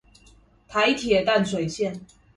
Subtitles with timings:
[0.67, 1.99] 台鐵淡水線